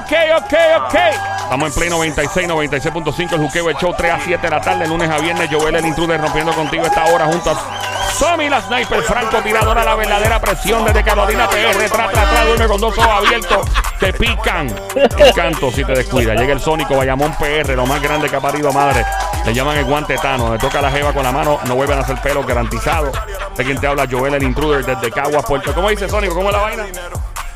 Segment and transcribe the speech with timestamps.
[0.00, 0.94] ok, ok, ok.
[1.42, 4.86] Estamos en Play 96, 96.5, el Juqueo, el show 3 a 7 de la tarde,
[4.86, 5.48] lunes a viernes.
[5.50, 9.94] Joel, el intruder, rompiendo contigo esta hora junto a Somi, la sniper, Franco, tiradora, la
[9.94, 11.88] verdadera presión desde Carolina PR.
[11.88, 13.66] Tra, tra, tra, duerme con dos ojos abiertos.
[13.98, 14.74] Te pican.
[15.18, 16.34] El canto si te descuida.
[16.34, 19.04] Llega el Sónico, Bayamón PR, lo más grande que ha parido madre.
[19.44, 20.52] Le llaman el guante tano.
[20.52, 23.10] Le toca la jeva con la mano, no vuelven a hacer pelo garantizado.
[23.56, 25.74] De quien te habla, Joel, el intruder, desde Caguas, Puerto.
[25.74, 26.34] ¿Cómo dice Sónico?
[26.34, 26.86] ¿Cómo es la vaina?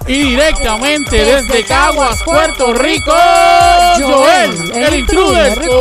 [0.06, 3.12] Y directamente desde Caguas, Puerto Rico,
[3.98, 5.54] Joel, el intruder.
[5.54, 5.78] Coto.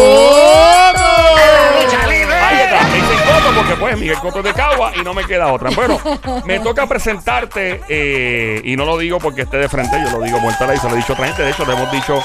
[2.41, 5.25] Ahí está, me dicen Coto porque pues Miguel Coto es de Cagua y no me
[5.25, 5.71] queda otra.
[5.71, 5.99] Bueno,
[6.45, 10.39] me toca presentarte eh, y no lo digo porque esté de frente, yo lo digo
[10.39, 11.43] muerta y se lo he dicho a otra gente.
[11.43, 12.23] De hecho, lo hemos dicho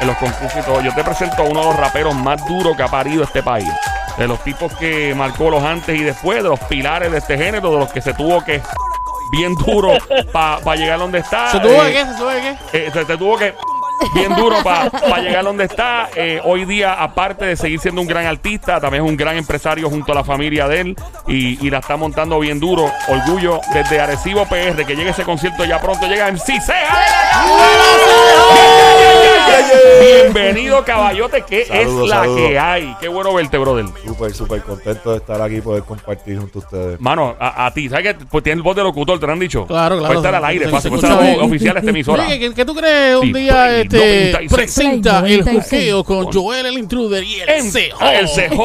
[0.00, 0.80] en los concursos y todo.
[0.82, 3.68] Yo te presento a uno de los raperos más duros que ha parido este país.
[4.16, 7.72] De los tipos que marcó los antes y después, de los pilares de este género,
[7.72, 8.62] de los que se tuvo que
[9.30, 9.92] bien duro
[10.32, 11.50] para llegar donde está.
[11.52, 12.04] ¿Se tuvo Eh, de qué?
[12.06, 12.56] ¿Se tuvo de qué?
[12.72, 13.54] eh, se, se tuvo que
[14.14, 16.08] bien duro para llegar donde está.
[16.16, 19.90] Eh, hoy día, aparte de seguir siendo un gran artista, también es un gran empresario
[19.90, 22.90] junto a la familia de él y, y la está montando bien duro.
[23.08, 26.06] Orgullo desde Arecibo PR, que llegue ese concierto ya pronto.
[26.06, 26.38] Llega en
[30.00, 32.96] Bienvenido, caballote, que es la que hay.
[33.00, 33.86] Qué bueno verte, brother.
[34.04, 37.00] Súper, súper contento de estar aquí y poder compartir junto a ustedes.
[37.00, 39.18] Mano, a, ti, ¿sabes que pues, tienes voz de locutor?
[39.20, 39.66] ¿Te lo han dicho?
[39.66, 40.06] Claro, claro.
[40.14, 41.40] Puede estar al aire, Se- se Puede ser escucha voz bien.
[41.40, 42.24] oficial de esta emisora.
[42.26, 44.52] Oye, ¿qué, tú crees un día este, 96.
[44.52, 45.62] presenta el 96.
[45.62, 48.64] juqueo con Joel el intruder y el En- el cejo.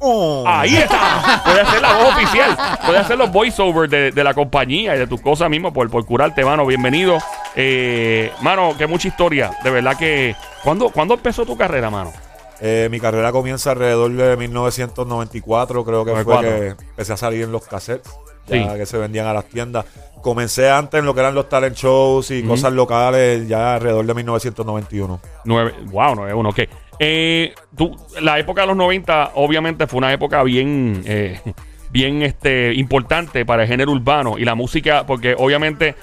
[0.00, 0.44] oh.
[0.46, 1.42] Ahí está.
[1.44, 2.56] Puede hacer la voz oficial.
[2.86, 6.04] Puede hacer los voiceovers de, de la compañía y de tus cosas mismo por, por
[6.06, 6.66] curarte, mano.
[6.66, 7.18] Bienvenido.
[7.56, 9.50] Eh, mano, que mucha historia.
[9.64, 10.34] De verdad que.
[10.62, 12.12] ¿Cuándo, ¿cuándo empezó tu carrera, mano?
[12.60, 16.50] Eh, mi carrera comienza alrededor de 1994, creo que 94.
[16.50, 18.12] fue que empecé a salir en los cassettes,
[18.46, 18.78] ya Sí.
[18.78, 19.86] que se vendían a las tiendas.
[20.22, 24.12] Comencé antes en lo que eran los talent shows y cosas locales, ya alrededor de
[24.14, 25.20] 1991.
[25.46, 26.58] Nueve, wow, 9-1, ok.
[26.98, 31.40] Eh, tú, la época de los 90, obviamente, fue una época bien, eh,
[31.90, 35.94] bien este, importante para el género urbano y la música, porque obviamente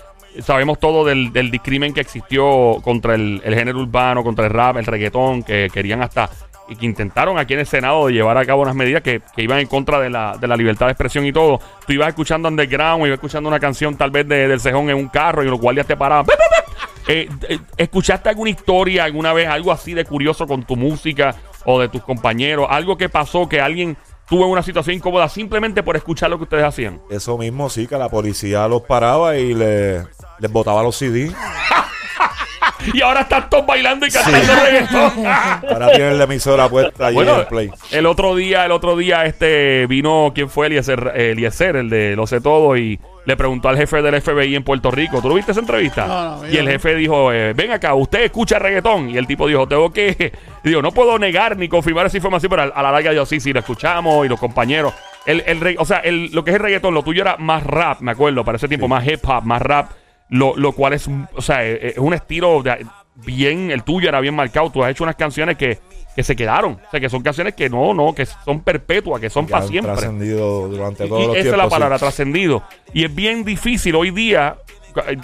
[0.41, 4.77] sabemos todo del, del discrimen que existió contra el, el género urbano, contra el rap,
[4.77, 6.29] el reggaetón, que querían hasta
[6.69, 9.41] y que intentaron aquí en el Senado de llevar a cabo unas medidas que, que
[9.41, 11.61] iban en contra de la, de la libertad de expresión y todo.
[11.85, 15.07] Tú ibas escuchando underground, ibas escuchando una canción tal vez de, del cejón en un
[15.07, 16.25] carro y los guardias te paraban.
[17.07, 21.79] Eh, eh, ¿Escuchaste alguna historia alguna vez, algo así de curioso con tu música o
[21.79, 22.67] de tus compañeros?
[22.69, 23.95] Algo que pasó que alguien
[24.27, 26.99] tuvo una situación incómoda simplemente por escuchar lo que ustedes hacían.
[27.09, 30.03] Eso mismo, sí, que la policía los paraba y le-
[30.39, 31.31] les botaba los CD.
[32.93, 35.25] Y ahora están todos bailando y cantando reggaetón.
[35.27, 37.71] Ahora tienen la emisora puesta allí en Bueno, el play.
[37.91, 40.67] el otro día, el otro día, este vino, ¿quién fue?
[40.67, 44.55] Eliezer, eh, Eliezer, el de Lo sé todo, y le preguntó al jefe del FBI
[44.55, 45.21] en Puerto Rico.
[45.21, 46.07] ¿Tú lo viste esa entrevista?
[46.07, 49.09] No, no, y el jefe dijo, eh, ven acá, usted escucha reggaetón.
[49.09, 50.31] Y el tipo dijo, tengo que,
[50.63, 53.39] digo, no puedo negar ni confirmar esa información, pero a, a la larga yo sí,
[53.39, 54.93] sí, lo escuchamos y los compañeros.
[55.25, 57.63] El, el reg- o sea, el- lo que es el reggaetón, lo tuyo era más
[57.63, 59.91] rap, me acuerdo, para ese tiempo, más hip hop, más rap,
[60.29, 64.19] lo, lo cual es, o sea, eh, es un estilo de- bien, el tuyo era
[64.19, 64.69] bien marcado.
[64.71, 65.79] Tú has hecho unas canciones que,
[66.15, 69.29] que se quedaron, o sea, que son canciones que no, no, que son perpetuas, que
[69.29, 69.91] son para siempre.
[69.93, 71.69] trascendido durante Y- todos y los esa es la sí.
[71.69, 72.63] palabra, trascendido.
[72.93, 74.57] Y es bien difícil hoy día,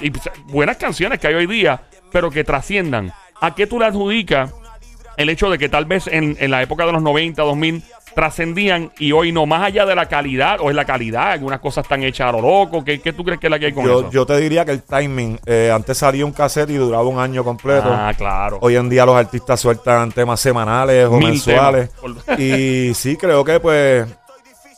[0.01, 0.11] y
[0.51, 1.81] buenas canciones que hay hoy día,
[2.11, 3.11] pero que trasciendan.
[3.41, 4.53] ¿A qué tú le adjudicas
[5.17, 8.91] el hecho de que tal vez en, en la época de los 90, 2000, trascendían
[8.99, 12.03] y hoy no, más allá de la calidad, o es la calidad, algunas cosas están
[12.03, 12.83] hechas a lo loco?
[12.83, 14.11] ¿Qué, qué tú crees que es la que hay con Yo, eso?
[14.11, 17.43] yo te diría que el timing, eh, antes salía un cassette y duraba un año
[17.43, 17.89] completo.
[17.91, 18.57] ah, claro.
[18.61, 21.89] Hoy en día los artistas sueltan temas semanales o Mil mensuales.
[21.99, 22.39] temas.
[22.39, 24.07] Y sí, creo que pues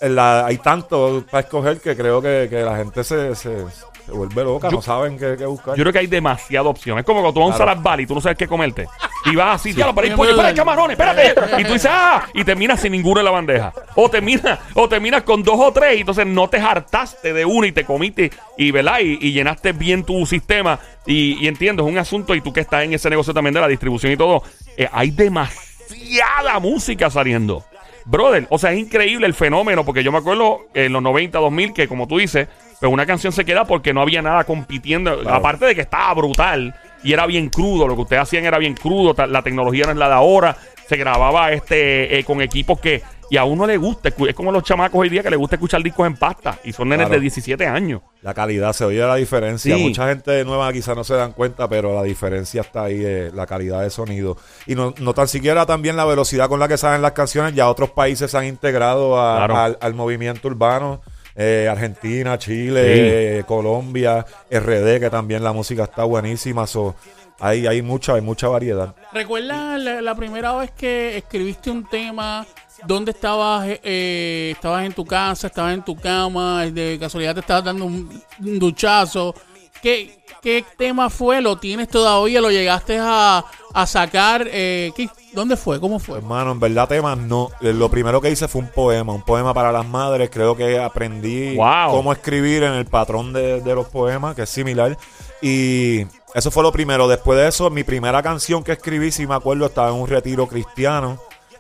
[0.02, 3.56] la- hay tanto para escoger que creo que, que la gente se, se,
[4.06, 5.76] se vuelve loca, Yo- no saben qué, qué buscar.
[5.76, 7.00] Yo creo que hay demasiada opción.
[7.00, 7.72] Es como cuando tú vas a un Claro.
[7.72, 8.88] salad bar y tú no sabes qué comerte.
[9.26, 10.56] Y vas así, ya lo para Sí, pollo, para sí.
[10.56, 11.62] camarones, espérate.
[11.62, 13.74] Y tú dices, ah, y terminas sin ninguno en la bandeja.
[13.96, 17.66] O terminas, o terminas con dos o tres, y entonces no te hartaste de uno
[17.66, 19.00] y te comiste, y ¿verdad?
[19.02, 20.80] Y, y llenaste bien tu sistema.
[21.08, 23.62] Y, y entiendo, es un asunto, y tú que estás en ese negocio también de
[23.62, 24.44] la distribución y todo,
[24.78, 27.64] eh, hay demasiada música saliendo.
[28.06, 31.74] Brother, o sea, es increíble el fenómeno, porque yo me acuerdo en los 90, 2000,
[31.74, 32.48] que como tú dices,
[32.80, 35.38] pues una canción se queda porque no había nada compitiendo, Claro.
[35.38, 38.76] aparte de que estaba brutal y era bien crudo, lo que ustedes hacían era bien
[38.76, 40.56] crudo, la tecnología no es la de ahora,
[40.88, 44.64] se grababa este eh, con equipos que y a uno le gusta, es como los
[44.64, 47.16] chamacos hoy día que les gusta escuchar discos en pasta y son nenes Claro.
[47.20, 48.02] de 17 años.
[48.22, 49.76] La calidad, se oye la diferencia.
[49.76, 49.84] Sí.
[49.84, 53.46] Mucha gente nueva quizá no se dan cuenta, pero la diferencia está ahí, eh, la
[53.46, 54.38] calidad de sonido.
[54.66, 57.70] Y no, no tan siquiera también la velocidad con la que salen las canciones, ya
[57.70, 59.58] otros países se han integrado a- Claro.
[59.58, 61.02] al, al movimiento urbano.
[61.38, 66.66] eh, Argentina, Chile, eh, Colombia, RD, que también la música está buenísima.
[66.66, 66.96] So,
[67.40, 68.96] hay, hay mucha, hay mucha variedad.
[69.12, 72.46] ¿Recuerdas la, la primera vez que escribiste un tema?
[72.86, 73.68] ¿Dónde estabas?
[73.68, 75.48] eh, eh, ¿Estabas en tu casa?
[75.48, 76.66] ¿Estabas en tu cama?
[76.66, 79.34] ¿De casualidad te estabas dando un, un duchazo?
[79.82, 81.42] ¿Qué, ¿Qué tema fue?
[81.42, 82.42] ¿Lo tienes todavía?
[82.42, 83.44] ¿Lo llegaste a,
[83.74, 84.48] a sacar?
[84.52, 85.80] Eh, ¿qué- ¿Dónde fue?
[85.80, 86.18] ¿Cómo fue?
[86.20, 87.50] Hermano, en verdad temas no.
[87.62, 90.30] Eh, Lo primero que hice fue un poema, un poema para las madres.
[90.32, 91.92] Creo que aprendí Wow.
[91.92, 94.98] cómo escribir en el patrón de, de los poemas, que es similar.
[95.42, 96.06] Y
[96.36, 97.08] eso fue lo primero.
[97.08, 100.48] Después de eso, mi primera canción que escribí, si me acuerdo, estaba en un retiro
[100.48, 101.18] cristiano.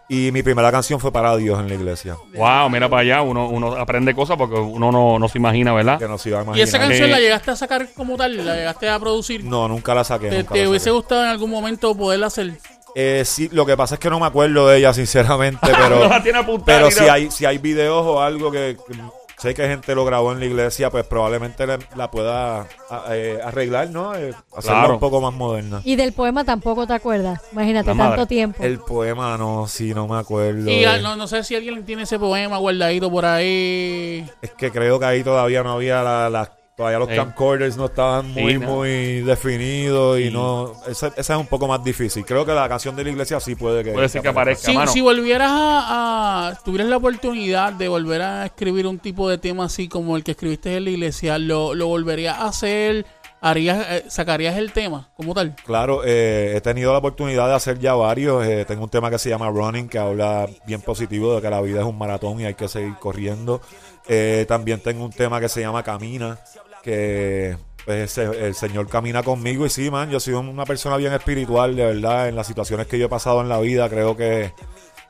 [0.08, 2.16] Y mi primera canción fue para Dios en la iglesia.
[2.36, 3.22] Wow, mira para allá.
[3.24, 5.98] Uno, uno aprende cosas porque uno no, no se imagina, ¿verdad?
[5.98, 6.68] Que no se iba a ¿Y imaginar.
[6.68, 8.46] esa canción Eh, la llegaste a sacar como tal?
[8.46, 9.44] ¿La llegaste a producir?
[9.44, 10.30] No, nunca la saqué.
[10.30, 10.96] ¿Te, nunca te la hubiese saqué.
[10.96, 12.52] gustado en algún momento poderla hacer?
[12.94, 16.08] Eh, sí, lo que pasa es que no me acuerdo de ella, sinceramente, pero, No
[16.08, 18.94] la tiene apuntada pero si hay, si hay videos o algo que, que
[19.38, 22.68] sé que gente lo grabó en la iglesia, pues probablemente la, la pueda
[23.10, 24.16] eh, arreglar, ¿no?
[24.16, 24.94] Eh, hacerla Claro.
[24.96, 25.82] un poco más moderna.
[25.84, 27.42] Y del poema tampoco te acuerdas.
[27.52, 28.26] Imagínate, La tanto madre.
[28.28, 28.64] tiempo.
[28.64, 30.70] El poema, no, sí, no me acuerdo.
[30.70, 30.88] Y eh.
[30.88, 34.30] ah, no, no sé si alguien tiene ese poema guardadito por ahí.
[34.42, 36.30] Es que creo que ahí todavía no había la...
[36.30, 37.16] la- todavía los Sí.
[37.16, 38.68] camcorders no estaban muy, Sí, no.
[38.70, 40.32] muy definidos y Sí.
[40.32, 40.74] no...
[40.88, 42.26] Esa, esa es un poco más difícil.
[42.26, 43.92] Creo que la canción de la iglesia sí puede que...
[43.92, 44.70] Puede ser que aparezca.
[44.72, 44.92] Si, mano.
[44.92, 49.66] si volvieras a, a- tuvieras la oportunidad de volver a escribir un tipo de tema
[49.66, 53.06] así como el que escribiste en la iglesia, ¿lo, lo volverías a hacer?
[53.42, 55.56] ¿Harías, eh, ¿Sacarías el tema como tal?
[55.66, 58.44] Claro, eh, he tenido la oportunidad de hacer ya varios.
[58.44, 61.62] Eh, tengo un tema que se llama Running, que habla bien positivo de que la
[61.62, 63.62] vida es un maratón y hay que seguir corriendo.
[64.08, 66.40] Eh, también tengo un tema que se llama Camina,
[66.86, 69.66] que pues, ese- el Señor camina conmigo.
[69.66, 72.30] Y sí, man, yo soy una persona bien espiritual, de verdad.
[72.30, 74.54] En las situaciones que yo he pasado en la vida, creo que,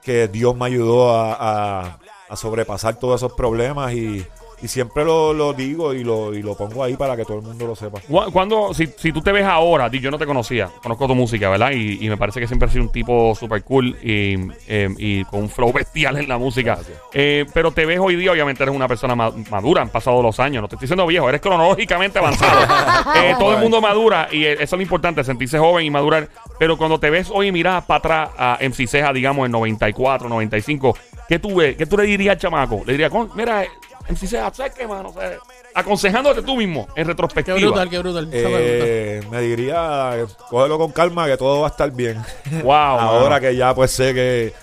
[0.01, 4.25] que Dios me ayudó a- a sobrepasar todos esos problemas y,
[4.61, 7.43] y siempre lo, lo digo y lo, y lo pongo ahí para que todo el
[7.43, 7.99] mundo lo sepa.
[8.01, 11.49] Cu- Cuando, si, si tú te ves ahora, yo no te conocía, conozco tu música,
[11.49, 11.71] ¿verdad?
[11.71, 14.35] Y, y me parece que siempre has sido un tipo super cool y,
[14.67, 16.77] eh, y con un flow bestial en la música.
[17.13, 20.39] Eh, pero te ves hoy día, obviamente eres una persona ma- madura, han pasado los
[20.39, 22.59] años, no te estoy diciendo viejo, eres cronológicamente avanzado.
[23.15, 26.27] Eh, todo el mundo madura y eh, eso es lo importante, sentirse joven y madurar.
[26.59, 30.27] Pero cuando te ves hoy y miras para atrás a MC Ceja, digamos, en 94,
[30.27, 30.97] 95,
[31.29, 31.75] ¿qué tú ves?
[31.77, 32.81] ¿Qué tú le dirías al chamaco?
[32.85, 33.63] Le dirías, "Con- mira,
[34.09, 35.09] MC ¿sabes qué, mano?
[35.09, 35.37] O sea,
[35.73, 37.57] aconsejándote tú mismo en Qué retrospectiva.
[37.57, 38.23] brutal, qué brutal.
[38.25, 38.85] esa pregunta.
[38.87, 42.21] Eh, me diría, eh, cógelo con calma que todo va a estar bien.
[42.63, 43.41] Wow, Ahora mano.
[43.41, 44.53] que ya pues sé que,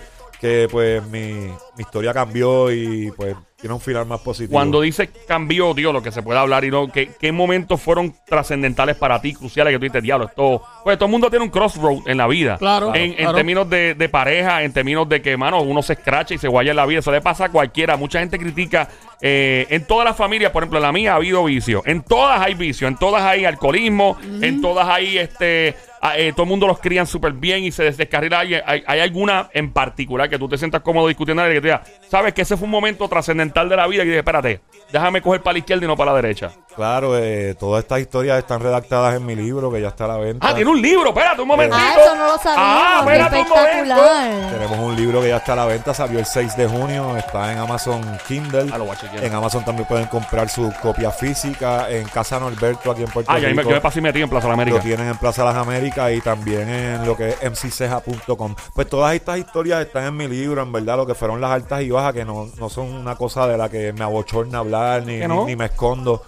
[0.41, 4.53] que pues mi, mi historia cambió y pues tiene un final más positivo.
[4.53, 8.13] Cuando dices cambió, Dios, lo que se puede hablar y no, ¿qué, qué momentos fueron
[8.27, 10.63] trascendentales para ti, cruciales, que tú dices, diablo, esto.
[10.83, 12.59] Pues todo el mundo tiene un crossroad en la vida.
[12.59, 16.35] Claro, En, en términos de, de pareja, en términos de que, mano, uno se escracha
[16.35, 16.99] y se guaya en la vida.
[16.99, 17.97] Eso le pasa a cualquiera.
[17.97, 18.89] Mucha gente critica.
[19.21, 21.83] eh, en todas las familias, por ejemplo, en la mía ha habido vicio.
[21.87, 22.89] En todas hay vicio.
[22.89, 24.19] En todas hay alcoholismo.
[24.41, 25.77] En todas hay este.
[26.03, 28.41] A- eh, todo el mundo los crían súper bien y se des- descarrila.
[28.41, 28.55] ¿Hay,
[28.87, 32.35] hay, alguna en particular que tú te sientas cómodo discutiendo y que te diga, sabes
[32.35, 34.61] que ese fue un momento trascendental de la vida y dices, espérate,
[34.93, 36.51] déjame coger para la izquierda y no para la derecha.
[36.75, 40.17] Claro, eh, todas estas historias están redactadas en mi libro que ya está a la
[40.17, 40.47] venta.
[40.49, 41.79] Ah, tiene un libro, espérate un momentito.
[41.81, 42.57] Ah, eso no lo sabíamos.
[42.59, 43.69] Ah, espérate un momento.
[43.69, 44.51] espectacular.
[44.53, 47.53] Tenemos un libro que ya está a la venta, salió el 6 de junio, está
[47.53, 48.71] en Amazon Kindle.
[48.73, 49.25] Ah, lo voy a chequear.
[49.25, 53.39] En Amazon también pueden comprar su copia física en Casa Norberto aquí en Puerto Ah,
[53.39, 53.69] ya me, Rico.
[53.71, 54.77] yo me pasé metido en Plaza de la América.
[54.79, 58.55] Lo tienen en Plaza Las Américas y también en lo que es mcceja.com.
[58.75, 61.83] Pues todas estas historias están en mi libro, en verdad, lo que fueron las altas
[61.83, 65.19] y bajas, que no, no son una cosa de la que me abochorna hablar ni,
[65.19, 66.23] ni, ni me escondo.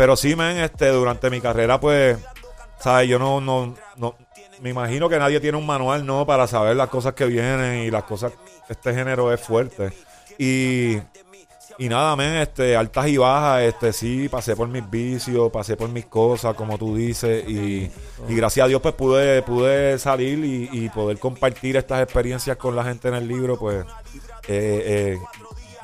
[0.00, 2.16] Pero sí, men, este, durante mi carrera, pues,
[2.78, 3.06] ¿sabes?
[3.06, 4.16] Yo no, no, no,
[4.62, 6.24] me imagino que nadie tiene un manual, ¿no?
[6.24, 8.32] Para saber las cosas que vienen y las cosas,
[8.70, 9.92] este género es fuerte.
[10.38, 10.96] Y,
[11.76, 15.90] y nada, men, este, altas y bajas, este, sí, pasé por mis vicios, pasé por
[15.90, 17.90] mis cosas, como tú dices, y,
[18.26, 22.74] y gracias a Dios, pues pude, pude salir y, y poder compartir estas experiencias con
[22.74, 23.84] la gente en el libro, pues,
[24.48, 25.18] eh, eh,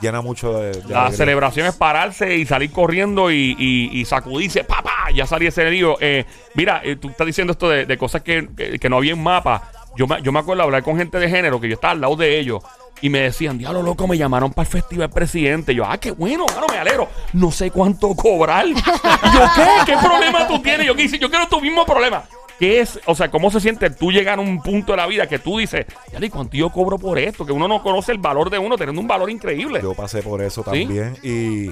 [0.00, 1.16] llena mucho de, de La alegría.
[1.16, 4.64] celebración es pararse y salir corriendo y, y, y sacudirse.
[4.64, 5.10] ¡Papá!
[5.14, 5.96] Ya salí ese lío.
[6.00, 6.24] Eh,
[6.54, 9.22] mira, eh, tú estás diciendo esto de, de cosas que, que, que no había en
[9.22, 9.70] mapa.
[9.96, 12.16] Yo me, yo me acuerdo hablar con gente de género que yo estaba al lado
[12.16, 12.62] de ellos
[13.02, 15.74] y me decían, diablo loco, me llamaron para el festival presidente.
[15.74, 17.08] Yo, ah, qué bueno, mano, me alegro.
[17.34, 18.66] No sé cuánto cobrar.
[18.74, 18.74] Yo,
[19.54, 19.92] ¿qué?
[19.92, 20.86] ¿Qué problema tú tienes?
[20.86, 22.24] Yo, quise, yo quiero tu mismo problema.
[22.58, 22.98] ¿Qué es?
[23.06, 25.58] O sea, ¿cómo se siente tú llegar a un punto de la vida que tú
[25.58, 27.44] dices, ya ni cuánto yo cobro por esto?
[27.44, 29.80] Que uno no conoce el valor de uno teniendo un valor increíble.
[29.82, 30.84] Yo pasé por eso ¿Sí?
[30.86, 31.16] también.
[31.22, 31.70] Y,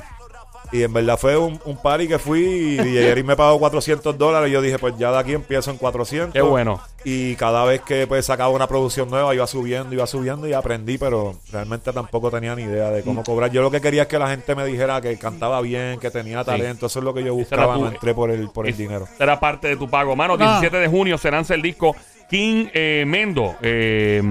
[0.75, 4.49] y en verdad fue un, un party que fui y DJ me pagó 400 dólares.
[4.51, 6.33] Y yo dije, pues ya de aquí empiezo en 400.
[6.33, 6.81] Qué bueno.
[7.05, 10.99] Y cada vez que pues sacaba una producción nueva iba subiendo, iba subiendo y aprendí,
[10.99, 13.51] pero realmente tampoco tenía ni idea de cómo cobrar.
[13.53, 16.43] Yo lo que quería es que la gente me dijera que cantaba bien, que tenía
[16.45, 16.87] talento.
[16.87, 19.07] Eso es lo que yo era buscaba, tu- no entré por el, por el dinero.
[19.17, 20.17] Será parte de tu pago.
[20.17, 20.59] Mano, Ah.
[20.61, 21.95] 17 de junio se lanza el disco
[22.29, 23.55] King eh, Mendo.
[23.63, 24.23] Eh,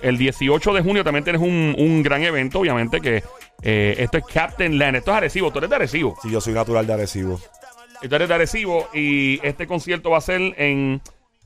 [0.00, 3.22] el 18 de junio también tienes un, un gran evento, obviamente, que
[3.62, 4.96] eh, esto es Captain Land.
[4.96, 5.50] Esto es Arecibo.
[5.50, 6.16] Tú eres de Arecibo.
[6.22, 7.40] Sí, yo soy natural de Arecibo.
[8.00, 11.00] Tú eres de Arecibo y este concierto va a ser en...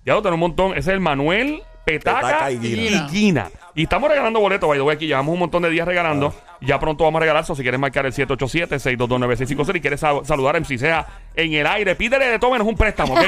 [0.05, 0.71] Ya lo tengo un montón.
[0.73, 3.09] Ese es el Manuel Petaca, Petaca y, y Guina.
[3.11, 3.51] Guina.
[3.75, 6.35] Y estamos regalando boletos, by the way, aquí llevamos un montón de días regalando.
[6.61, 10.57] Ya pronto vamos a regalar, so, si quieres marcar el 787-622-9656 y quieres sa- saludar
[10.57, 13.21] a MC Sea en el aire, pídele de todo menos un préstamo, ¿ok?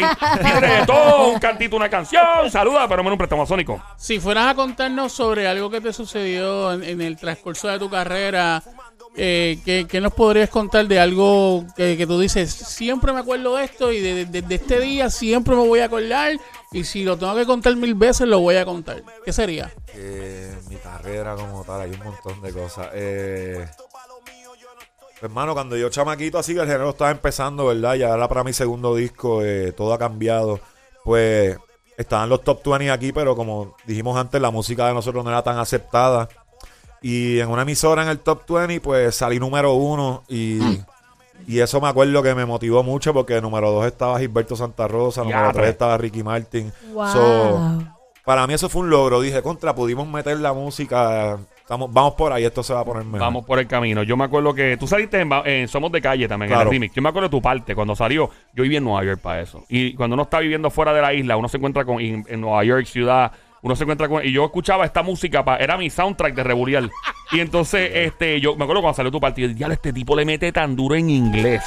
[0.42, 3.82] pídele de todo, un cantito, una canción, saluda, pero menos un préstamo sónico.
[3.96, 8.62] Si fueras a contarnos sobre algo que te sucedió en, el transcurso de tu carrera,
[9.16, 13.92] eh, ¿qué, nos podrías contar de algo que, tú dices, siempre me acuerdo de esto
[13.92, 16.32] y de, de- de este día siempre me voy a acordar
[16.72, 19.02] y si lo tengo que contar mil veces lo voy a contar?
[19.24, 19.72] ¿Qué sería?
[19.94, 22.88] Eh, mi carrera como tal, hay un montón de cosas.
[22.92, 23.66] Eh,
[25.22, 27.94] hermano, cuando yo chamaquito, así que el género estaba empezando, ¿verdad?
[27.94, 30.60] Ya era para mi segundo disco, eh, todo ha cambiado.
[31.04, 31.56] Pues
[31.96, 35.42] estaban los top 20 aquí, pero como dijimos antes, la música de nosotros no era
[35.42, 36.28] tan aceptada.
[37.00, 40.58] Y en una emisora en el top 20, pues salí número uno y...
[41.46, 45.22] Y eso me acuerdo que me motivó mucho porque número dos estaba Gilberto Santa Rosa,
[45.22, 45.60] número Diatre.
[45.62, 46.72] tres estaba Ricky Martin.
[46.92, 47.06] Wow.
[47.08, 47.82] So,
[48.24, 49.20] para mí eso fue un logro.
[49.20, 51.38] Dije, contra, pudimos meter la música.
[51.60, 53.20] Estamos, vamos por ahí, esto se va a poner mejor.
[53.20, 54.02] Vamos por el camino.
[54.02, 56.70] Yo me acuerdo que tú saliste en, en Somos de Calle también, en Claro.
[56.70, 56.94] el remix.
[56.94, 59.64] Yo me acuerdo de tu parte, cuando salió, yo viví en Nueva York para eso.
[59.68, 62.40] Y cuando uno está viviendo fuera de la isla, uno se encuentra con, en, en
[62.40, 64.24] Nueva York, ciudad, uno se encuentra con...
[64.24, 66.90] Y yo escuchaba esta música, pa- era mi soundtrack de Rebulial.
[67.32, 70.52] Y entonces, este, yo me acuerdo cuando salió tu dije, "Diablo, este tipo le mete
[70.52, 71.62] tan duro en inglés.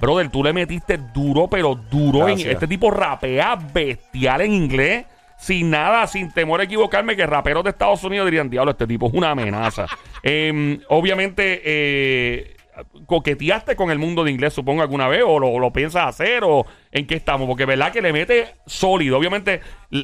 [0.00, 2.28] Brother, tú le metiste duro, pero duro.
[2.28, 5.06] En, este tipo rapea bestial en inglés.
[5.36, 9.06] Sin nada, sin temor a equivocarme, que raperos de Estados Unidos dirían, diablo, este tipo
[9.06, 9.86] es una amenaza.
[10.24, 12.56] Em, obviamente, eh,
[13.06, 16.66] coqueteaste con el mundo de inglés, supongo, alguna vez, o lo, lo piensas hacer, o
[16.92, 19.18] en qué estamos, porque verdad que le mete sólido.
[19.18, 19.60] Obviamente,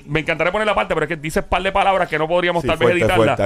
[0.06, 2.62] me encantaría poner la parte, pero es que dices par de palabras que no podríamos
[2.62, 3.38] Sí, tal vez editarlas.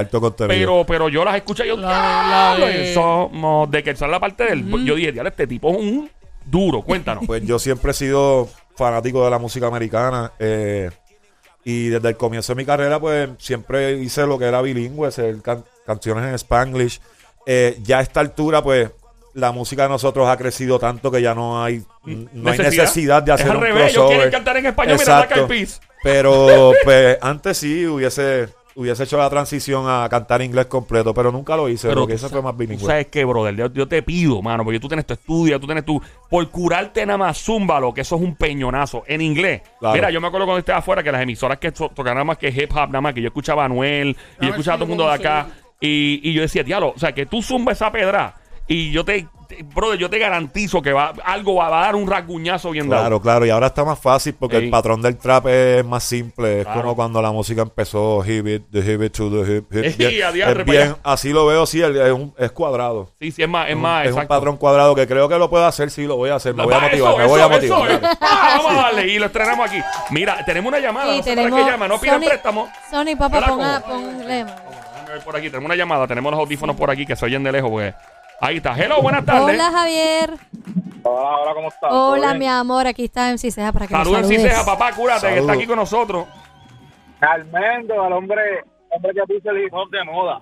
[0.47, 3.95] pero, pero yo las escuché y yo, La de- la "Diablo, de- somos de que
[3.95, 4.85] sale la parte del.
[4.85, 6.09] Yo dije, diablo, este tipo es un
[6.45, 7.25] duro, cuéntanos.
[7.27, 10.31] Pues yo siempre he sido fanático de la música americana.
[10.39, 10.89] eh,
[11.65, 15.41] y desde el comienzo de mi carrera, pues siempre hice lo que era bilingüe, hacer
[15.41, 16.99] can- canciones en Spanglish.
[17.45, 18.89] Eh, ya a esta altura, pues
[19.39, 23.33] la música de nosotros ha crecido tanto que ya no hay, no hay necesidad de
[23.33, 24.15] Es hacer al un revés, ellos crossover.
[24.17, 25.35] quieren cantar en español, mira, Exacto.
[25.35, 25.81] Black Eyed Peas.
[26.03, 31.57] Pero pues antes sí hubiese hubiese hecho la transición a cantar inglés completo, pero nunca
[31.57, 32.85] lo hice, porque tú ese sa- fue más bilingüe.
[32.87, 35.83] sabes que, brother, yo, yo te pido, mano, porque tú tienes tu estudio, tú tienes
[35.83, 36.01] tu.
[36.29, 39.63] Por curarte nada más, zúmbalo, que eso es un peñonazo en inglés.
[39.81, 39.95] Claro.
[39.95, 42.37] Mira, yo me acuerdo cuando estaba afuera que las emisoras que to- tocaban nada más
[42.37, 44.85] que hip hop, nada más que yo escuchaba a Anuel, y yo escuchaba a todo
[44.85, 45.47] el mundo de acá,
[45.81, 48.35] y, y yo decía, diablo, o sea, que tú zumbas esa pedra,
[48.69, 49.27] y yo te.
[49.47, 52.87] te- brother, yo te garantizo que va, algo va, va a dar un rasguñazo bien
[52.87, 53.01] dado.
[53.01, 54.65] Claro, claro, y ahora está más fácil porque Ey.
[54.65, 56.59] el patrón del trap es más simple.
[56.59, 56.81] Es Claro.
[56.83, 59.83] como cuando la música empezó, hip it, the hip it to the hip, hip.
[59.83, 60.97] Ey, Bien, a diantre, es bien, allá.
[61.03, 63.09] así lo veo, sí, el- es, un- es cuadrado.
[63.19, 64.35] Sí, sí, es más, es un- más, es un exacto.
[64.35, 66.53] patrón cuadrado que creo que lo puedo hacer, sí, lo voy a hacer.
[66.53, 67.91] Me voy a Va, motivar, eso, me voy eso, a motivar.
[67.91, 68.09] eso, eh.
[68.21, 69.81] Ah, vamos a darle y lo estrenamos aquí.
[70.11, 71.07] Mira, tenemos una llamada.
[71.07, 71.59] No sé para tenemos.
[71.65, 72.69] qué llama, no pidan Sony- préstamo.
[72.91, 74.25] Sony, papá, Yo la ponga, ponle.
[74.45, 77.41] Déjame ver por aquí, tenemos una llamada, tenemos los audífonos por aquí que se oyen
[77.43, 77.95] de lejos, pues.
[78.41, 78.75] Ahí está.
[78.77, 79.55] Hello, buenas tardes.
[79.55, 80.33] Hola, Javier.
[81.03, 81.89] Hola, hola, ¿cómo estás?
[81.91, 82.87] Hola, mi amor.
[82.87, 84.41] Aquí está MC Ceja para que nos Saludos, saludes.
[84.41, 86.27] Ciseja, papá, cúrate, que está aquí con nosotros.
[87.21, 90.41] Almendo, al hombre, hombre que puso el hip hop de moda.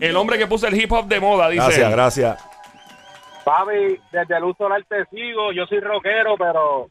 [0.00, 1.64] El hombre que puso el hip hop de moda, dice.
[1.64, 1.92] Gracias, él.
[1.92, 2.44] gracias.
[3.44, 5.52] Papi, desde el uso solar te sigo.
[5.52, 6.88] Yo soy rockero, pero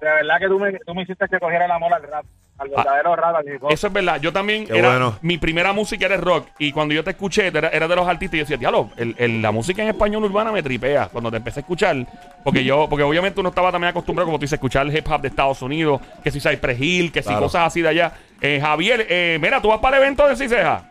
[0.00, 2.26] de verdad que tú me, tú me hiciste que cogiera el amor al rap,
[2.58, 3.70] al verdadero rap, al hip hop.
[3.72, 4.20] Eso es verdad.
[4.20, 4.88] Yo también Qué era.
[4.88, 5.18] bueno.
[5.22, 6.48] Mi primera música era rock.
[6.58, 8.34] Y cuando yo te escuché, era, era de los artistas.
[8.34, 11.08] Y yo decía, diablo, el, el- la música en español urbana me tripea.
[11.12, 11.96] Cuando te empecé a escuchar.
[12.42, 15.06] Porque yo, porque obviamente uno estaba también acostumbrado, como tú dices, a escuchar el hip
[15.10, 16.00] hop de Estados Unidos.
[16.24, 18.12] Que si Cypress Hill, que si cosas así de allá.
[18.40, 20.84] Eh, Javier, eh, mira, tú vas para el evento de Ciseja.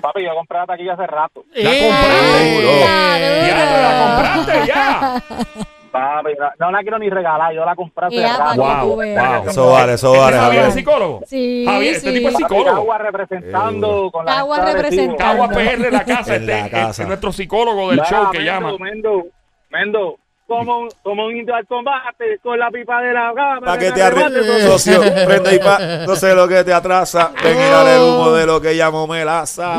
[0.00, 1.44] Papi, yo compré la taquilla hace rato.
[1.54, 2.54] La compraste.
[2.54, 2.70] Duro.
[2.80, 5.22] Ya, la compraste, ya.
[5.90, 8.62] Papi, no, la quiero ni regalar, yo la compré hace Ya, rato.
[8.62, 9.40] para que Wow, tú veas.
[9.42, 9.48] wow.
[9.50, 10.68] Eso vale, eso ¿Este vale, Javier Javier.
[10.68, 11.20] es psicólogo?
[11.26, 12.14] Sí, Javier, este sí.
[12.18, 12.76] tipo es psicólogo.
[12.76, 14.54] Cagua representando con la Arecibo.
[14.74, 15.16] representando.
[15.16, 16.36] Cagua PR, la casa.
[16.36, 17.02] En este, la este casa.
[17.02, 18.76] es nuestro psicólogo del show que Mendo, llama.
[18.78, 19.26] Mendo,
[19.70, 23.60] Mendo, como, un- como un indio al combate con la pipa de la gama.
[23.66, 24.62] Pa' que te arre...
[24.62, 25.78] Socio, prende y pa...
[26.06, 27.30] No sé lo que te atrasa.
[27.44, 29.78] Ven y dale el humo de lo que llamo melaza.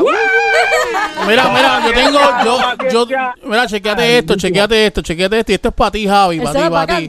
[1.26, 2.18] Mira, mira, yo tengo,
[2.90, 3.06] yo, yo,
[3.44, 6.70] mira, chequeate esto, chequeate esto, chequeate esto, y esto es para ti, Javi, para ti,
[6.70, 7.02] para ti.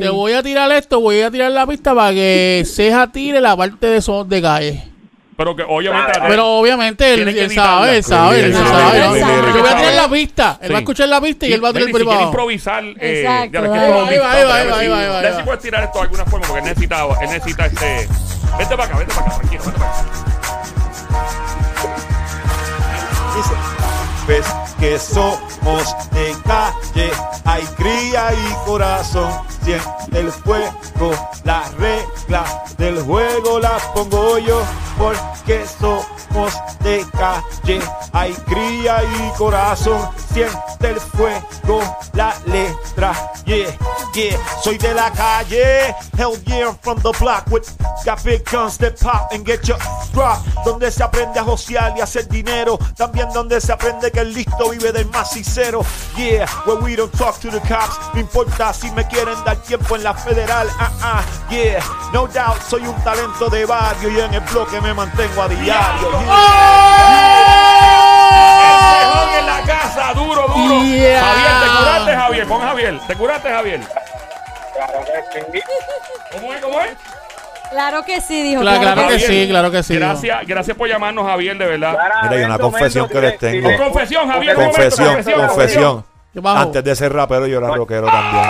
[0.00, 3.56] Te voy a tirar esto, voy a tirar la pista para que Ceja tire la
[3.56, 4.82] parte de son de calle.
[5.36, 6.12] Pero que obviamente.
[6.28, 9.00] Pero obviamente él, él sabe, él sabe, él sabe.
[9.52, 10.72] Yo voy a tirar la pista, él Sí.
[10.72, 12.22] va a escuchar la pista y él va a si quiere abajo.
[12.22, 12.84] improvisar.
[13.00, 15.36] Eh, Exacto, Ahí va, ahí va, ahí va, ahí va, ahí va, ahí Dale, va.
[15.38, 18.08] si puedes tirar esto de alguna forma porque él necesita, él necesita este.
[18.58, 20.04] Vete para acá, vete para acá, tranquilo, vete para acá.
[24.26, 24.46] Ves
[24.80, 27.10] que somos de calle,
[27.44, 29.30] hay cría y corazón,
[29.62, 31.12] siente el fuego,
[31.44, 34.62] las reglas del juego las pongo yo,
[34.96, 37.80] porque somos de calle,
[38.12, 41.80] hay cría y corazón, siente el fuego,
[42.12, 43.14] la letra,
[43.46, 43.70] yeah,
[44.12, 47.64] yeah, soy de la calle, hell yeah, from the block with
[48.04, 49.78] got big guns that pop and get your
[50.12, 54.34] drop, donde se aprende a josear y hacer dinero, también donde se aprende que el
[54.34, 55.84] listo vive del más sincero,
[56.16, 59.94] yeah, where we don't talk to the cops, no importa si me quieren dar tiempo
[59.94, 61.80] en la federal, ah, ah, yeah,
[62.12, 66.10] no doubt, soy un talento de barrio y en el bloque me mantengo a diario,
[66.10, 67.33] yeah.
[70.12, 70.82] Duro, duro.
[70.84, 71.22] Yeah.
[71.22, 72.46] Javier, te curaste, Javier.
[72.46, 72.98] Pon Javier.
[73.06, 73.80] Te curaste, Javier.
[74.74, 75.62] Claro que sí.
[76.32, 76.60] ¿Cómo es?
[76.60, 76.90] ¿Cómo es?
[77.70, 78.60] Claro que sí, dijo.
[78.60, 79.94] Claro, claro que sí, claro que sí.
[79.96, 81.96] Gracias, gracias por llamarnos, Javier, de verdad.
[82.22, 83.68] Mira, hay una confesión que les tengo.
[83.68, 84.56] Con confesión, Javier.
[84.56, 86.04] un momento, Confesión, confesión.
[86.44, 88.44] Antes de ser rapero yo era rockero también.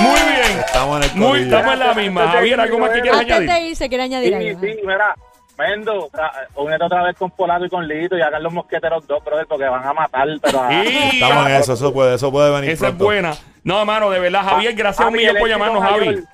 [0.00, 0.58] Muy bien.
[0.60, 2.28] Estamos en el Muy, estamos en la misma.
[2.30, 3.70] Javier, ¿algo más que quieras Antes de añadir?
[3.70, 4.60] irse, quiere añadir Sí, algo.
[4.60, 5.14] sí, mira,
[5.58, 9.24] Mendo, tra- únete otra vez con Polaco y con Lito y hagan los mosqueteros dos,
[9.24, 10.98] brother, porque van a matar, pero a- Sí.
[11.14, 13.04] Estamos en eso, eso puede, eso puede venir Esa es pronto.
[13.04, 13.34] buena.
[13.64, 16.04] No, hermano, de verdad, Javier, gracias a un Javi, millón el por llamarnos, mayor.
[16.04, 16.24] Javi.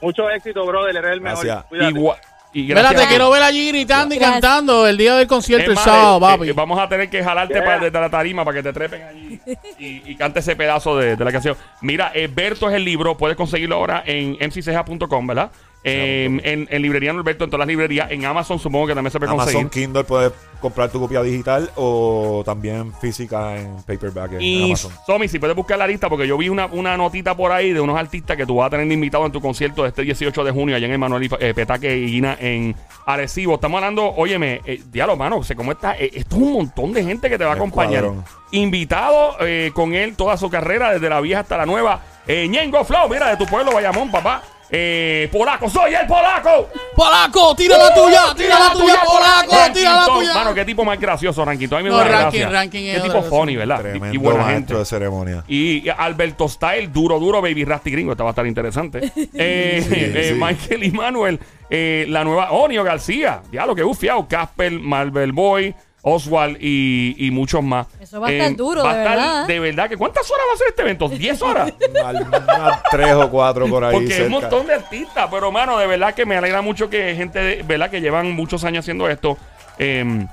[0.00, 1.46] Mucho éxito, brother, eres el mejor.
[1.72, 2.18] Igual.
[2.56, 5.84] Y Mira, te quiero ver allí gritando y cantando el día del concierto Es el
[5.84, 6.48] sábado, eh, papi.
[6.50, 7.64] eh, vamos a tener que jalarte Yeah.
[7.64, 9.40] para, desde la tarima para que te trepen allí
[9.76, 11.56] y, y cante ese pedazo de, de la canción.
[11.80, 15.50] Mira, eh, Berto es el libro, puedes conseguirlo ahora en mcceja.com, ¿verdad?
[15.84, 19.18] En, en, en librería Norberto, en todas las librerías, en Amazon supongo que también se
[19.18, 19.70] puede Amazon conseguir.
[19.84, 24.92] Kindle puedes comprar tu copia digital o también física en paperback en Y Amazon.
[25.06, 27.80] Somi, si puedes buscar la lista, porque yo vi una, una notita por ahí de
[27.82, 30.50] unos artistas que tú vas a tener invitados en tu concierto de este 18 de
[30.52, 33.56] junio allá en Emanuel eh, Petaque y Guina en Arecibo.
[33.56, 35.98] Estamos hablando, óyeme, eh, diálogo, mano, sé cómo está.
[35.98, 38.04] eh, esto es un montón de gente que te va a acompañar.
[38.52, 42.00] Invitado eh, con él toda su carrera, desde la vieja hasta la nueva.
[42.26, 44.42] Eh, Ñengo Flow, mira, de tu pueblo, Bayamón, papá.
[44.70, 46.68] Eh, polaco, soy el polaco.
[46.96, 50.34] Polaco, tira la tuya, tira la tuya, Polaco, tira la tuya.
[50.34, 51.68] Mano, qué tipo más gracioso, Ranking.
[51.72, 52.48] A mí me No, da Ranking, gracia.
[52.48, 53.56] Ranking Qué es tipo otra funny.
[53.56, 53.78] ¿verdad?
[53.78, 54.74] Y- Tremendo y buena maestro gente.
[54.78, 55.44] de ceremonia.
[55.48, 59.12] Y Alberto Style, duro, duro, Baby Rasty Gringo, esta va a estar interesante.
[59.34, 60.40] Eh, Sí, eh, sí.
[60.40, 61.38] Michael y Manuel,
[61.70, 65.74] eh, la nueva Onio García, ya lo que bufiado, Casper, Marvel Boy,
[66.06, 67.86] Oswald y, y muchos más.
[67.94, 69.46] Eh, Eso va a estar duro, va a de estar verdad.
[69.46, 71.08] De verdad, que ¿cuántas horas va a ser este evento?
[71.08, 71.72] ¿10 horas?
[72.04, 73.92] Al- unas tres o cuatro por ahí.
[73.94, 74.40] Porque es un cerca.
[74.40, 77.90] montón de artistas, pero mano, de verdad que me alegra mucho que gente, de, ¿verdad?
[77.90, 79.38] Que llevan muchos años haciendo esto,
[79.78, 80.26] eh,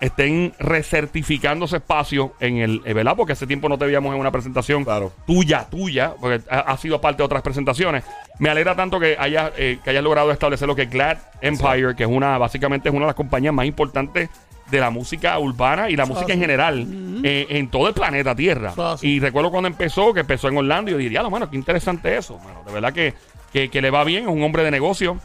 [0.00, 3.14] estén recertificando ese espacio en el, eh, ¿verdad?
[3.16, 5.12] Porque hace tiempo no te veíamos en una presentación Claro.
[5.26, 8.04] tuya, tuya, porque ha, ha sido parte de otras presentaciones.
[8.38, 11.94] Me alegra tanto que hayas, eh, que hayas logrado establecer lo que es Glad Empire,
[11.96, 14.28] que es una, básicamente es una de las compañías más importantes
[14.74, 16.86] de la música urbana y la música en general
[17.22, 18.74] eh, en todo el planeta Tierra.
[19.02, 22.38] Y recuerdo cuando empezó, que empezó en Orlando, y yo diría, mano, qué interesante eso,
[22.38, 22.62] mano.
[22.66, 23.14] De verdad que,
[23.52, 25.18] que, que le va bien, es un hombre de negocio.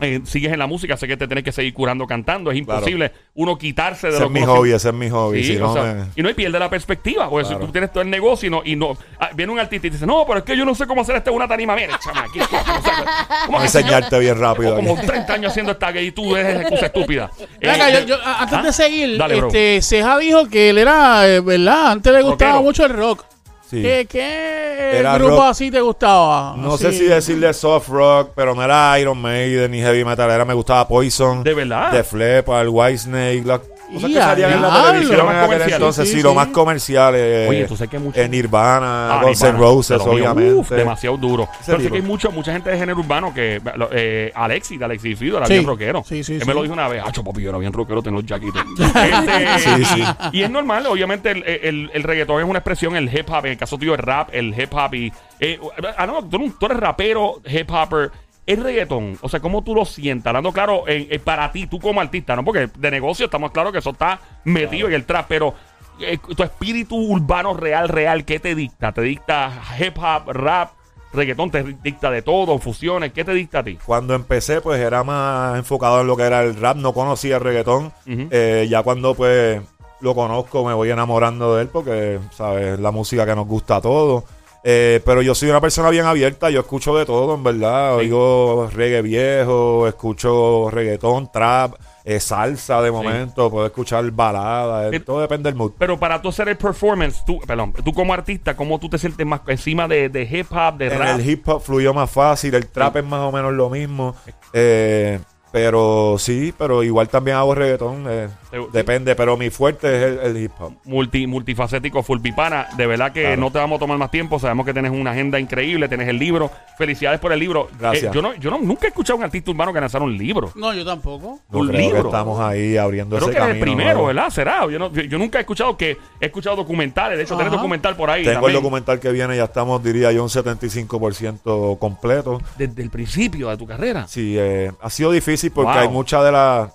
[0.00, 2.78] Eh, sigues en la música, sé que te tenés que seguir curando cantando, es Claro.
[2.80, 5.42] imposible uno quitarse de Ese lo es mi hobby, ese es mi hobby.
[5.44, 7.60] Sí, si no, sea, me- y no hay pierde la perspectiva, porque Claro.
[7.60, 9.90] si tú tienes todo el negocio y no, y no ah, viene un artista y
[9.90, 11.96] te dice, no, pero es que yo no sé cómo hacer este una tarima, mira,
[11.96, 12.12] o sea,
[13.46, 14.76] ¿cómo enseñarte bien rápido.
[14.76, 15.06] Como aquí.
[15.06, 17.30] 30 años haciendo esta que y tú eres excusa estúpida.
[17.60, 18.62] Eh, yo- yo- a- antes ¿Ah?
[18.62, 21.90] de seguir, Dale, este, Ceja dijo que él era, eh, ¿verdad?
[21.92, 22.62] Antes le gustaba Rockero.
[22.62, 23.24] mucho el rock.
[23.68, 23.82] Sí.
[23.82, 25.44] ¿Qué, qué Era grupo rock.
[25.50, 26.54] así te gustaba?
[26.56, 26.84] No Así.
[26.84, 30.30] sé si decirle soft rock, pero no era Iron Maiden ni heavy metal.
[30.30, 31.42] Era me gustaba Poison.
[31.44, 31.90] ¿De verdad?
[31.92, 33.42] The Fleppard, Whitesnake.
[33.44, 33.60] Las
[33.94, 36.04] cosas que salían en la televisión Más en aquel entonces.
[36.04, 37.48] Sí, Sí, sí, lo más comerciales.
[37.48, 40.54] Oye, tú sabes que mucho- En Nirvana, Ah, Guns Nirvana, N' Roses, mío, obviamente.
[40.54, 41.48] uf, demasiado duro.
[41.60, 43.60] Ese Pero sé que hay mucha, mucha gente de género urbano que.
[43.76, 45.54] lo- Eh, Alexis, de Alexis Fido, era Sí.
[45.54, 46.02] bien rockero.
[46.06, 46.46] Sí, sí, Él sí.
[46.46, 47.02] me lo dijo una vez.
[47.04, 48.62] Acho, papi, yo era bien rockero, tengo los jaquitos.
[48.78, 50.02] Este, Sí, sí.
[50.32, 53.52] Y es normal, obviamente, el, el, el reggaetón es una expresión, el hip hop, en
[53.52, 54.94] el caso tuyo, el rap, el hip hop.
[54.94, 55.58] Y, eh,
[55.96, 58.10] ah, no, tú, eres un- tú eres rapero, hip hopper.
[58.48, 60.28] El reggaetón, o sea, ¿cómo tú lo sientas?
[60.30, 62.44] Hablando claro, en- en para ti, tú como artista, ¿no?
[62.44, 65.54] Porque de negocio estamos claros que eso está metido en el trap, pero
[66.00, 68.92] eh, tu espíritu urbano real, real, ¿qué te dicta?
[68.92, 70.70] ¿Te dicta hip hop, rap?
[71.10, 73.78] reggaetón te dicta de todo, fusiones, ¿qué te dicta a ti?
[73.86, 77.42] Cuando empecé, pues era más enfocado en lo que era el rap, no conocía el
[77.42, 77.92] reggaetón.
[78.06, 79.60] Eh, ya cuando pues
[80.00, 82.74] lo conozco, me voy enamorando de él porque, ¿sabes?
[82.74, 84.24] Es la música que nos gusta a todos.
[84.64, 87.94] Eh, pero yo soy una persona bien abierta, yo escucho de todo, en verdad.
[87.94, 88.00] Sí.
[88.00, 95.20] Oigo reggae viejo, escucho reggaetón, trap, eh, salsa de momento, puedo escuchar baladas, eh, todo
[95.20, 95.72] depende del mood.
[95.78, 99.24] Pero para tú hacer el performance, tú, perdón, tú como artista, ¿cómo tú te sientes
[99.26, 101.18] más encima de, de hip hop, de En rap?
[101.20, 104.14] el hip hop fluyó más fácil, el trap es más o menos lo mismo.
[104.52, 105.18] eh,
[105.50, 108.28] pero sí, pero igual también hago reggaetón, eh,
[108.72, 110.72] depende, pero mi fuerte es el, el hip hop.
[110.84, 112.68] multi, multifacético, fulpipana.
[112.76, 113.40] De verdad que Claro.
[113.40, 114.38] no te vamos a tomar más tiempo.
[114.38, 116.50] Sabemos que tienes una agenda increíble, tienes el libro.
[116.76, 117.68] Felicidades por el libro.
[117.78, 118.04] Gracias.
[118.12, 120.16] Eh, yo no, yo no, nunca he escuchado a un artista urbano que lanzara un
[120.16, 120.52] libro.
[120.54, 121.40] No, yo tampoco.
[121.50, 122.02] No Un creo libro.
[122.02, 123.64] que estamos ahí abriendo Creo ese que eres camino.
[123.66, 124.06] el primero, nuevo.
[124.06, 124.30] ¿verdad?
[124.30, 124.60] Será.
[124.70, 127.18] Yo, no- yo- yo nunca he escuchado que he escuchado documentales.
[127.18, 128.24] De hecho, tenés documental por ahí.
[128.24, 132.40] Tengo el documental que viene, ya estamos, diría yo, un 75% completo.
[132.56, 134.06] Desde el principio de tu carrera.
[134.08, 135.80] Sí, eh, ha sido difícil porque Wow.
[135.80, 136.72] hay mucha de la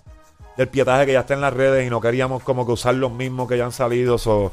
[0.57, 3.11] del pietaje que ya está en las redes y no queríamos como que usar los
[3.11, 4.17] mismos que ya han salido.
[4.17, 4.51] so,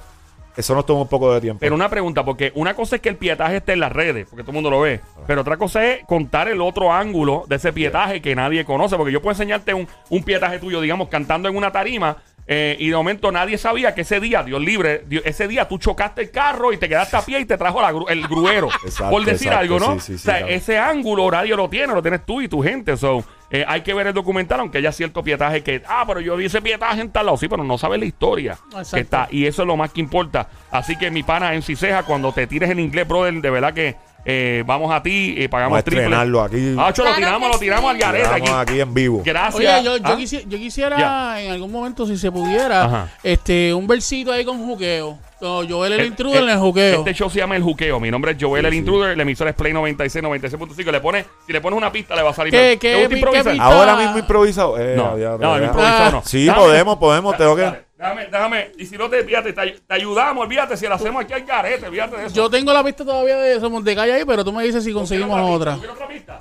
[0.57, 1.61] eso nos toma un poco de tiempo.
[1.61, 4.43] Pero una pregunta, porque una cosa es que el pietaje esté en las redes, porque
[4.43, 7.73] todo el mundo lo ve, pero otra cosa es contar el otro ángulo de ese
[7.73, 11.57] pietaje que nadie conoce, porque yo puedo enseñarte un, un pietaje tuyo, digamos, cantando en
[11.57, 12.17] una tarima,
[12.49, 15.79] eh, y de momento nadie sabía que ese día, Dios libre, Dios- ese día tú
[15.79, 18.69] chocaste el carro y te quedaste a pie y te trajo la gru- el gruero,
[18.85, 19.95] Exacto, por decir exacto, algo, ¿no?
[19.95, 20.53] sí, sí, sí, o sea, claro.
[20.53, 23.95] ese ángulo nadie lo tiene, lo tienes tú y tu gente, so, eh, hay que
[23.95, 27.11] ver el documental, aunque haya cierto pietaje que, ah, pero yo vi ese pietaje en
[27.11, 28.91] tal lado, sí, pero no sabes la historia Exacto.
[28.97, 30.49] que está, y eso es lo más que importa.
[30.71, 33.97] Así que mi pana en Ciseja, cuando te tires en inglés, brother, de verdad que
[34.25, 36.03] eh, vamos a ti, eh, Vamos pagamos a triple.
[36.05, 36.77] estrenarlo aquí.
[36.79, 38.03] Ah, cho, lo tiramos, lo tiramos sí.
[38.03, 38.51] al garete aquí.
[38.55, 39.23] aquí en vivo.
[39.25, 39.55] Gracias.
[39.57, 40.17] Oye, yo, yo, ¿Ah?
[40.17, 43.09] quisi- yo quisiera en algún momento, si se pudiera, Ajá.
[43.23, 45.19] este un versito ahí con juqueo.
[45.41, 46.99] Con Joel el, Eh, intruder eh, en el juqueo.
[46.99, 47.99] Este show se llama El Juqueo.
[47.99, 48.79] Mi nombre es Joel Sí, el sí.
[48.79, 49.17] Intruder.
[49.17, 50.91] La emisora es Play 96, 96.5.
[50.93, 52.53] Le pone, si le pones una pista, le va a salir.
[52.53, 52.79] ¿Qué- mal.
[52.79, 53.59] qué ¿Te gusta qué?
[53.61, 54.79] Ahora mismo improvisado.
[54.79, 55.65] Eh, No, ya, no, ya.
[55.65, 56.23] improvisado no.
[56.25, 57.37] Sí, Déjame- podemos, podemos.
[57.39, 57.63] Tengo que.
[57.63, 58.73] Dale, Déjame, déjame.
[58.79, 60.77] Y si no te, fíjate, te, te ayudamos, olvídate.
[60.77, 62.35] Si lo hacemos aquí al garete, olvídate de eso.
[62.35, 64.91] Yo tengo la pista todavía de Somos de Calle ahí, pero tú me dices si
[64.91, 65.75] ¿Tú quieres conseguimos otra.
[65.75, 66.39] ¿Tú quieres otra pista?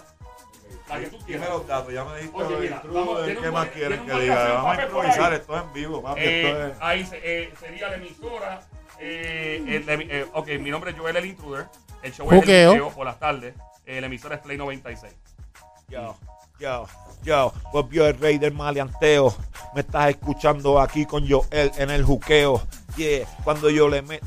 [0.89, 1.49] La que tú Dime quieras.
[1.49, 4.53] los datos, ya me dijiste Oye, mira, intruder, vamos, ¿Qué un más tiene que diga?
[4.53, 6.21] Vamos a improvisar, esto es en vivo, papi.
[6.23, 6.73] Eh, esto es...
[6.81, 8.61] ahí se- eh, sería la emisora.
[8.99, 11.67] Eh, el- emi- eh, ok, mi nombre es Joel el Intruder.
[12.01, 12.71] El show es Juqueo.
[12.73, 13.53] el Juqueo por las tardes.
[13.85, 15.13] Eh, la emisora es Play 96.
[15.87, 16.15] Yo,
[16.59, 16.85] yo,
[17.23, 19.35] yo, volvió el rey del maleanteo.
[19.73, 22.61] Me estás escuchando aquí con Joel en el juqueo.
[22.95, 24.25] Yeah, cuando yo le meto.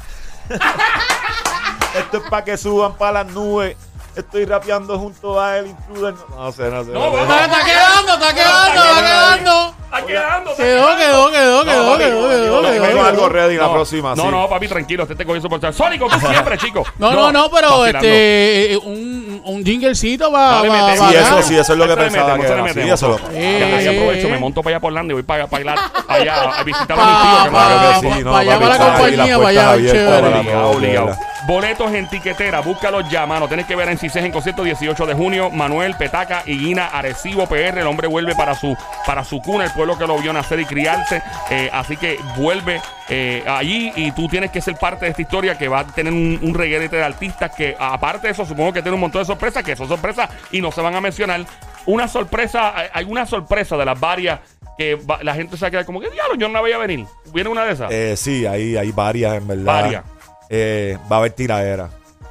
[1.96, 3.76] Esto es para que suban para las nubes.
[4.14, 6.14] Estoy rapeando junto a el intruder.
[6.30, 6.90] No, no sé, no sé.
[6.90, 7.18] No, no.
[7.22, 9.74] Está, está quedando, está quedando, está quedando.
[9.92, 10.50] Está quedando.
[10.50, 11.30] está Quedó, quedando.
[11.30, 13.04] quedó, quedó, quedó, quedó, quedó, yo- quedó, Tengo quedó.
[13.06, 14.14] algo ready la No, próxima.
[14.14, 14.28] No, sí.
[14.28, 15.02] no, papi, tranquilo.
[15.04, 15.72] Este te cogió su portal.
[15.72, 16.84] Sónico, tú siempre, chico.
[16.98, 20.62] No, no, no, pero este, eh, un, un jinglecito para.
[20.62, 21.10] Pa- metemos.
[21.10, 22.56] Sí, eso sí, eso es lo que pensaba que era.
[22.56, 22.90] Sí, metemos.
[22.92, 25.78] eso lo- Ya, ahí aprovecho, me monto para allá por Orlando y voy para bailar
[26.08, 27.42] allá a visitar a mis tíos.
[27.44, 27.92] que me pa- van a Claro ver.
[27.92, 30.20] que sí, pa- no, pa' allá va la compañía, allá, chévere.
[30.20, 30.72] para.
[30.72, 31.18] ¿verdad?
[31.44, 33.48] Boletos en tiquetera, búscalos ya, mano.
[33.48, 35.50] Tienes que ver en CICES en concierto 18 de junio.
[35.50, 37.80] Manuel, Petaca y Guina, Arecibo PR.
[37.80, 38.76] El hombre vuelve para su,
[39.06, 41.20] para su cuna, el pueblo que lo vio nacer y criarse.
[41.50, 45.58] Eh, así que vuelve eh, allí y tú tienes que ser parte de esta historia
[45.58, 48.80] que va a tener un, un reguerete de artistas que, aparte de eso, supongo que
[48.80, 51.44] tiene un montón de sorpresas, que son sorpresas y no se van a mencionar.
[51.86, 54.40] Una sorpresa, hay- hay una sorpresa de las varias
[54.78, 56.78] que va- la gente se va a quedar como que diablo, yo no la veía
[56.78, 57.06] venir.
[57.32, 57.90] ¿Viene una de esas?
[57.90, 59.64] Eh, sí, ahí hay varias, en verdad.
[59.64, 60.04] Varias.
[60.48, 61.88] Eh, va a haber tiradera.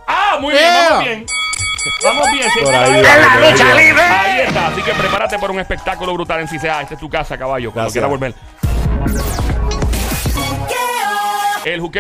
[0.08, 0.90] Ah, muy bien, Yeah.
[0.90, 1.26] vamos bien.
[2.04, 3.30] Vamos bien, sí, Por ahí ahí, va, está.
[3.32, 6.82] por ahí está, así que prepárate para un espectáculo brutal en CCA.
[6.82, 7.94] Esta es tu casa, caballo, cuando Gracias.
[7.94, 8.34] quiera volver.
[11.66, 12.00] El juqueo.